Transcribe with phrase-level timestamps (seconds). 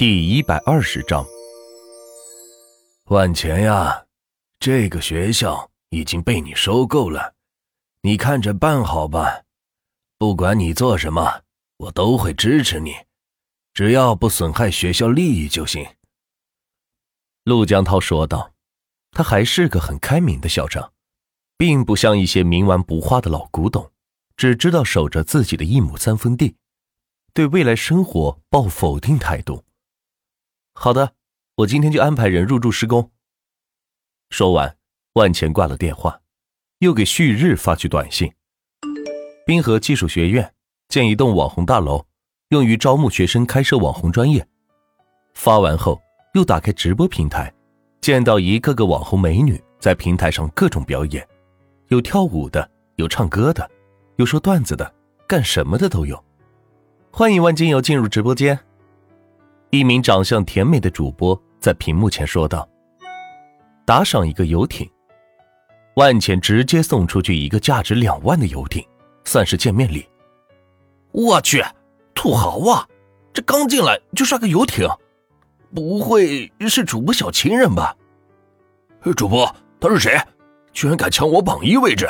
[0.00, 1.26] 第一百二十章，
[3.08, 4.06] 万钱呀，
[4.58, 7.34] 这个学校已经被你收购了，
[8.00, 9.42] 你看着办好吧。
[10.16, 11.42] 不管你做什么，
[11.76, 12.94] 我都会支持你，
[13.74, 15.86] 只要不损害学校利益就行。”
[17.44, 18.54] 陆江涛说道。
[19.10, 20.94] 他还是个很开明的校长，
[21.58, 23.92] 并不像一些冥顽不化的老古董，
[24.34, 26.56] 只知道守着自己的一亩三分地，
[27.34, 29.62] 对未来生活抱否定态度。
[30.72, 31.12] 好的，
[31.56, 33.10] 我今天就安排人入住施工。
[34.30, 34.76] 说完，
[35.14, 36.20] 万钱挂了电话，
[36.78, 38.32] 又给旭日发去短信：
[39.44, 40.54] 滨河技术学院
[40.88, 42.06] 建一栋网红大楼，
[42.48, 44.46] 用于招募学生开设网红专业。
[45.34, 46.00] 发完后，
[46.34, 47.52] 又打开直播平台。
[48.00, 51.28] 见到一个个网红美女在平台上各种表演，
[51.88, 53.70] 有跳舞的，有唱歌的，
[54.16, 54.90] 有说段子的，
[55.26, 56.24] 干什么的都有。
[57.12, 58.58] 欢迎万金油进入直播间。
[59.70, 62.68] 一名长相甜美的主播在屏幕前说道
[63.86, 64.90] ：“打赏一个游艇。”
[65.94, 68.84] 万钱直接送出去一个价值两万的游艇，
[69.24, 70.04] 算是见面礼。
[71.12, 71.62] 我去，
[72.14, 72.86] 土豪啊！
[73.32, 74.88] 这刚进来就刷个游艇。
[75.72, 77.96] 不会是主播小情人吧？
[79.16, 80.20] 主播，他是谁？
[80.72, 82.08] 居然敢抢我榜一位置！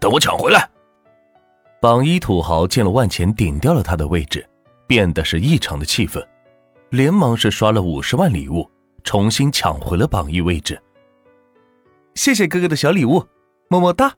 [0.00, 0.68] 等我抢回来！
[1.80, 4.44] 榜一土豪见了万钱顶掉了他的位置，
[4.88, 6.26] 变得是异常的气愤，
[6.90, 8.70] 连忙是刷了五十万礼物，
[9.02, 10.80] 重新抢回了榜一位置。
[12.14, 13.22] 谢谢哥哥的小礼物，
[13.68, 14.14] 么么哒！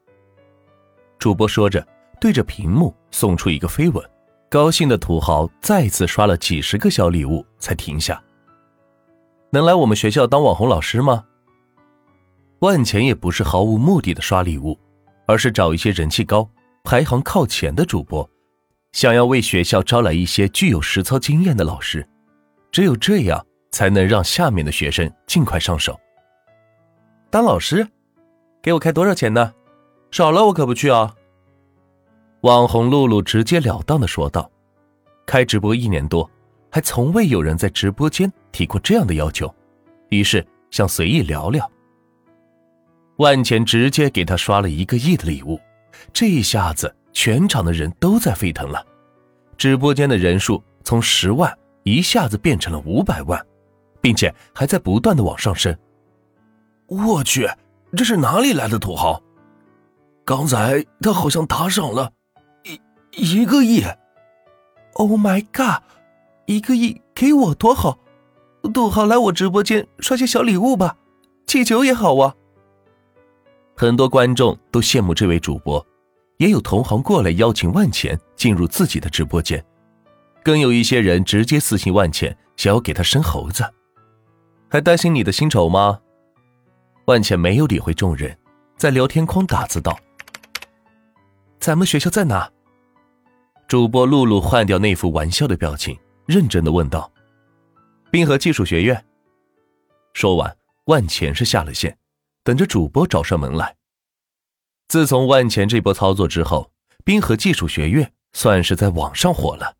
[1.18, 1.86] 主播说着，
[2.20, 4.04] 对着屏幕送出一个飞吻，
[4.50, 8.22] 高兴的土豪再次刷了几十个小礼物才停下。
[9.50, 11.24] 能来我们学校当网红老师吗？
[12.60, 14.78] 万钱也不是毫无目的的刷礼物，
[15.26, 16.48] 而是找一些人气高、
[16.84, 18.28] 排行靠前的主播，
[18.92, 22.06] 想要为学校招来一些具有实操经验的老师，
[22.70, 25.98] 只有这样才能让下面的学生尽快上手。
[27.30, 27.86] 当老师，
[28.62, 29.52] 给我开多少钱呢？
[30.10, 31.14] 少了我可不去啊！
[32.42, 34.50] 网红露露直截了当的说道
[35.26, 36.28] ：“开直播一年多。”
[36.70, 39.52] 还从未有人在直播间提过这样的要求，
[40.10, 41.66] 于是想随意聊聊。
[43.16, 45.58] 万钱直接给他刷了一个亿的礼物，
[46.12, 48.86] 这一下子全场的人都在沸腾了，
[49.56, 51.50] 直播间的人数从十万
[51.88, 53.44] 一下子变成了五百万，
[54.00, 55.76] 并且还在不断的往上升。
[56.86, 57.48] 我去，
[57.96, 59.22] 这是哪里来的土豪？
[60.24, 62.12] 刚才他好像打赏了
[62.64, 63.82] 一一个亿。
[64.94, 65.82] Oh my god！
[66.46, 67.98] 一个亿给我多好，
[68.74, 70.96] 土豪来我直播间刷些小礼物吧，
[71.46, 72.34] 气球也好啊。
[73.76, 75.86] 很多观众都羡慕这位主播，
[76.38, 79.64] 也有同行过来邀请万钱进入自己的直播间，
[80.42, 83.64] 更有一些人直接私信万钱，想要给他生猴子。
[84.68, 86.00] 还担心你的薪酬吗？
[87.06, 88.38] 万钱没有理会众人，
[88.76, 89.98] 在聊天框打字道
[91.58, 92.50] ：“咱们学校在哪？”
[93.66, 95.98] 主播露露换掉那副玩笑的表情。
[96.26, 97.10] 认真的问道
[98.12, 99.02] ：“滨河技术学院。”
[100.12, 101.96] 说完，万钱是下了线，
[102.44, 103.74] 等着主播找上门来。
[104.88, 106.70] 自从万钱这波操作之后，
[107.02, 109.74] 滨河技术学院算是在网上火了。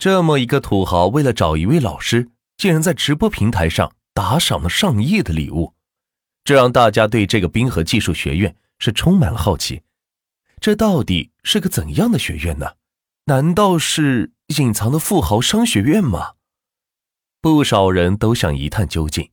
[0.00, 5.74] 这么一个土豪，为了找一位老师，竟然在直播平台上打赏了上亿的礼物，
[6.42, 9.82] 这让大家对这个冰河技术学院是充满了好奇。
[10.58, 12.76] 这到底是个怎样的学院呢？
[13.26, 14.32] 难道是？
[14.58, 16.30] 隐藏的富豪商学院吗？
[17.42, 19.30] 不少人都想一探究竟，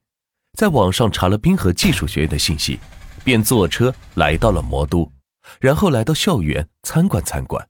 [0.57, 2.77] 在网上查了冰河技术学院的信息，
[3.23, 5.09] 便坐车来到了魔都，
[5.61, 7.65] 然后来到校园参观参观。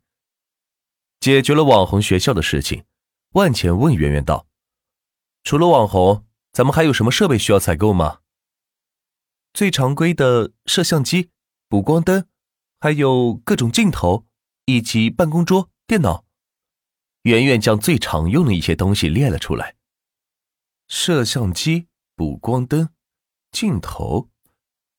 [1.19, 2.85] 解决了网红学校的事情，
[3.31, 4.47] 万钱问圆圆道
[5.43, 8.19] ：“除了网红，咱们还有什么设备需要采购吗？”
[9.53, 11.31] 最常规的摄像机、
[11.67, 12.27] 补光灯，
[12.79, 14.27] 还有各种镜头，
[14.65, 16.25] 以及办公桌、电脑。
[17.23, 19.75] 圆圆将最常用的一些东西列了出来：
[20.87, 22.89] 摄像机、补光灯、
[23.51, 24.29] 镜头，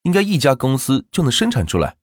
[0.02, 1.96] 应该一家公司就能生产出来。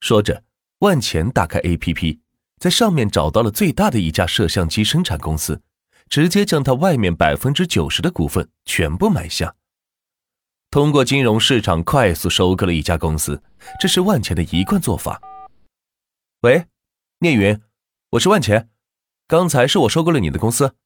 [0.00, 0.44] 说着，
[0.80, 2.20] 万钱打开 APP，
[2.58, 5.62] 在上面找到了最大的一家摄像机生产公司，
[6.08, 9.54] 直接将它外面百分之九十的股份全部买下。
[10.70, 13.42] 通过金融市场快速收购了一家公司，
[13.80, 15.20] 这是万钱的一贯做法。
[16.40, 16.66] 喂，
[17.20, 17.60] 聂云，
[18.10, 18.70] 我是万钱。
[19.26, 20.76] 刚才是我收购了你的公司。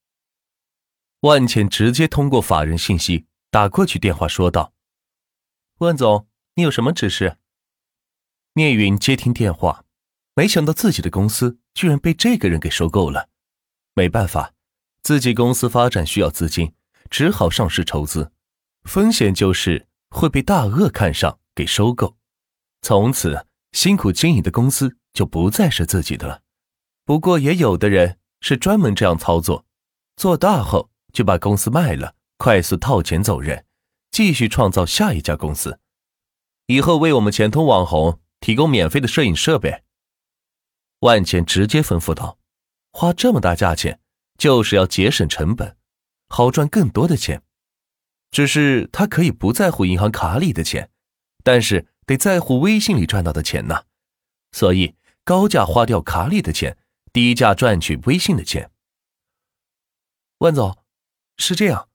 [1.20, 4.72] 万茜直接通过法人信息打过去电话说道
[5.80, 7.36] ：“万总，你有什么指示？”
[8.54, 9.84] 聂云接听电话，
[10.40, 13.28] 没想到自己的公司居然被这个人给收购了。
[13.92, 14.54] 没办法，
[15.02, 16.72] 自己公司发展需要资金，
[17.10, 18.32] 只好上市筹资，
[18.84, 22.16] 风险就是会被大鳄看上给收购，
[22.80, 26.40] 从此辛苦经营的公司就不再是自己的了。
[27.04, 29.66] 不过也有的人是专门这样操作，
[30.16, 33.66] 做大后就把公司卖了，快速套钱走人，
[34.10, 35.80] 继续创造下一家公司，
[36.64, 39.82] 以后为我们钱通网红提供免费的摄影设备。
[41.00, 42.38] 万茜直接吩咐道
[42.92, 44.00] ：“花这么大价钱。”
[44.40, 45.76] 就是要节省成本，
[46.26, 47.42] 好赚更多的钱。
[48.30, 50.90] 只是他可以不在乎银行卡里的钱，
[51.44, 53.84] 但是得在乎微信里赚到的钱呢。
[54.52, 56.78] 所以高价花掉卡里的钱，
[57.12, 58.70] 低价赚取微信的钱。
[60.38, 60.78] 万总，
[61.36, 61.90] 是这样，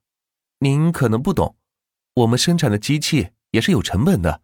[0.60, 1.56] 您可能不懂，
[2.14, 4.40] 我们生产的机器也是有成本的，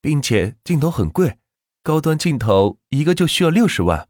[0.00, 1.39] 并且镜头很贵，
[1.82, 4.08] 高端镜头一个就需要六十万。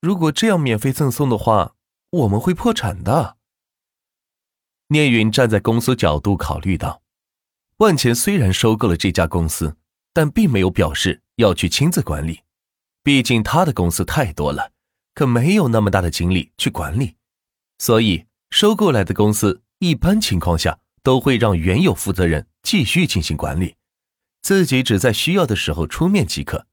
[0.00, 1.74] 如果这样免费赠送的话。
[2.10, 3.36] 我们会破产的。
[4.86, 7.02] 聂云站在公司角度考虑道
[7.84, 9.76] ：“万钱虽然收购了这家公司，
[10.14, 12.40] 但并没有表示要去亲自管理，
[13.02, 14.72] 毕竟他的公司太多了，
[15.14, 17.16] 可没有那么大的精力去管理。
[17.76, 23.76] 所以收购来的公司一般情况下都会让原有负责人继续进行管理，
[24.40, 26.67] 自己只在需要的时候出面即可。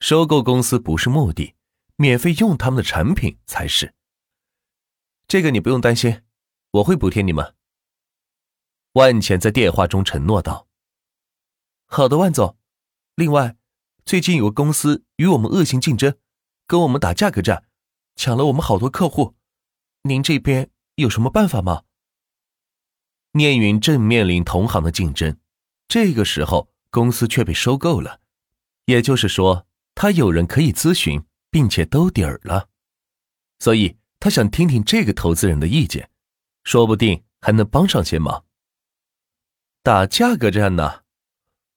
[0.00, 1.54] 收购公司不是目的，
[1.96, 3.94] 免费用他们的产品才是。”
[5.28, 6.22] 这个你不用担心，
[6.72, 7.54] 我会补贴你们。
[8.94, 10.66] 万钱在电话中承诺道
[11.86, 12.58] ：“好的，万总。
[13.14, 13.56] 另外，
[14.04, 16.16] 最近有个公司与我们恶性竞争，
[16.66, 17.68] 跟我们打价格战，
[18.16, 19.36] 抢了我们好多客户。
[20.02, 21.84] 您这边有什么办法吗？”
[23.34, 25.38] 聂云正面临同行的竞争，
[25.86, 28.20] 这个时候公司却被收购了，
[28.86, 29.68] 也就是说，
[30.00, 32.70] 他有人可以咨询，并且兜底儿了，
[33.58, 33.98] 所以。
[34.18, 36.10] 他想听听这个投资人的意见，
[36.64, 38.44] 说不定还能帮上些忙。
[39.82, 41.04] 打价格战呢？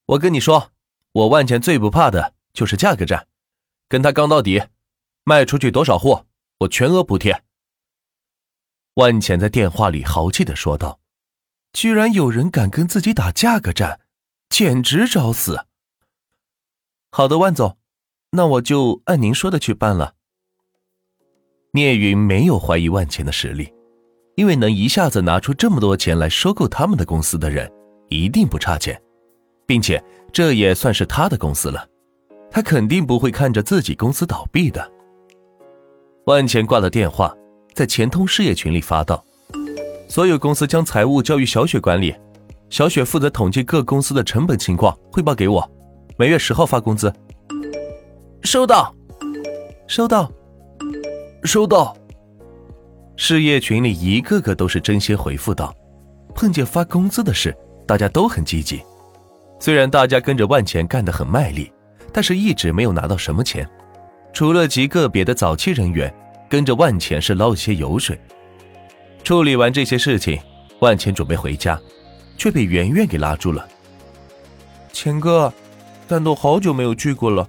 [0.06, 0.72] 我跟你说，
[1.12, 3.28] 我万钱最不怕的就是价格战，
[3.88, 4.68] 跟他刚到底，
[5.24, 6.26] 卖出去多少货，
[6.58, 7.44] 我全额补贴。
[8.94, 11.00] 万钱在电话里豪气的说道
[11.72, 14.00] ：“居然有人敢跟自己打价格战，
[14.50, 15.66] 简直找死！”
[17.10, 17.78] 好的，万总，
[18.36, 20.14] 那我就按您说的去办了。
[21.70, 23.72] 聂云没有怀疑万钱的实力，
[24.34, 27.70] 因为能一下子拿出这么多钱来收购他们的公司的人，
[28.08, 29.00] 一定不差钱，
[29.66, 30.02] 并且
[30.32, 31.86] 这也算是他的公司了，
[32.50, 34.84] 他肯定不会看着自己公司倒闭的。
[36.26, 37.32] 万钱挂了电话，
[37.72, 39.24] 在钱通事业群里发道
[40.10, 42.12] ：“所有公司将财务交于小雪管理，
[42.68, 45.70] 小雪负责统计各公司的成本情况，汇报给我，
[46.16, 47.12] 每月十号发工资。”
[48.44, 48.94] 收到，
[49.86, 50.30] 收到。
[51.44, 51.96] 收到。
[53.16, 55.74] 事业群里一个个都是真心回复道
[56.36, 57.56] ：“碰见发工资的事，
[57.86, 58.82] 大家都很积极。
[59.58, 61.72] 虽然大家跟着万钱干得很卖力，
[62.12, 63.66] 但是一直没有拿到什么钱，
[64.34, 66.12] 除了极个别的早期人员
[66.46, 68.20] 跟着万钱是捞一些油水。
[69.22, 70.38] 处理完这些事情，
[70.80, 71.80] 万钱准备回家，
[72.36, 73.66] 却被圆圆给拉住了。
[74.92, 75.50] 钱哥，
[76.06, 77.48] 蛋豆好久没有聚过了，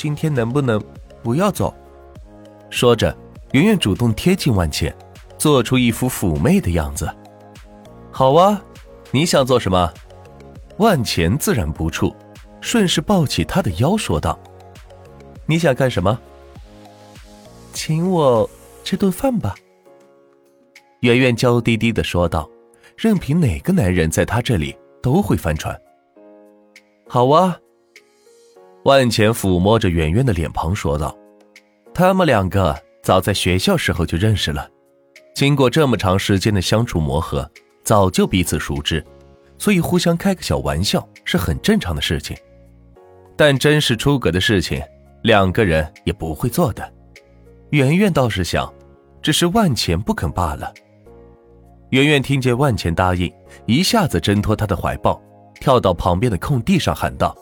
[0.00, 0.82] 今天能不能
[1.22, 1.74] 不要走？”
[2.70, 3.14] 说着，
[3.52, 4.90] 圆圆主动贴近万茜，
[5.36, 7.06] 做出一副妩媚的样子。
[8.10, 8.64] 好啊，
[9.10, 9.92] 你想做什么？
[10.78, 12.14] 万钱自然不怵，
[12.62, 14.40] 顺势抱起她的腰说道
[15.44, 16.18] ：“你想干什么？
[17.74, 18.48] 请我
[18.82, 19.54] 吃顿饭吧。”
[21.00, 22.48] 圆圆娇滴滴的说道
[22.96, 25.78] ：“任凭哪个男人在她这里都会翻船。”
[27.06, 27.58] 好啊，
[28.84, 31.16] 万钱抚摸着圆圆的脸庞说道。
[31.92, 34.68] 他们两个早在学校时候就认识了，
[35.34, 37.48] 经过这么长时间的相处磨合，
[37.84, 39.04] 早就彼此熟知，
[39.58, 42.36] 所以互相开个小玩笑是很正常的事情。
[43.36, 44.82] 但真是出格的事情，
[45.22, 46.90] 两个人也不会做的。
[47.70, 48.72] 圆圆倒是想，
[49.20, 50.72] 只是万钱不肯罢了。
[51.90, 53.30] 圆圆听见万钱答应，
[53.66, 55.20] 一下子挣脱他的怀抱，
[55.54, 57.36] 跳到旁边的空地上喊道：“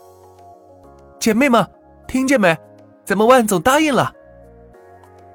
[1.19, 1.67] 姐妹们，
[2.07, 2.57] 听见没？
[3.05, 4.13] 咱们万总答应了。”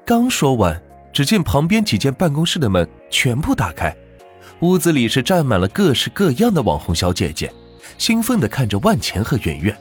[0.04, 0.80] 刚说完，
[1.12, 3.94] 只见旁边几间办公室的门全部打开，
[4.60, 7.52] 屋子里是站满了各式各样的网红小姐姐，
[7.98, 9.76] 兴奋地看着万钱和圆圆。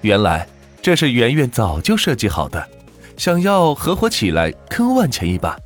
[0.00, 0.46] 原来
[0.80, 2.68] 这是圆圆早就设计好的，
[3.16, 5.56] 想要合伙起来坑万钱一把。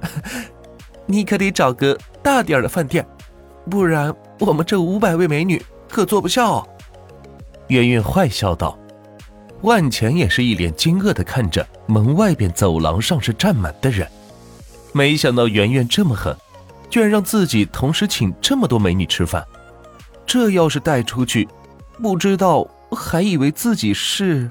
[1.06, 3.06] 你可得找个大点的饭店，
[3.70, 6.66] 不然我们这五百位美女可坐不下哦。
[7.68, 8.78] 圆圆坏笑道。
[9.62, 14.06] 万钱也是一脸惊愕的看着门外边走廊上是站满的人，
[14.92, 16.36] 没想到圆圆这么狠，
[16.90, 19.42] 居然让自己同时请这么多美女吃饭。
[20.26, 21.48] 这要是带出去，
[22.02, 24.50] 不知道还以为自己是。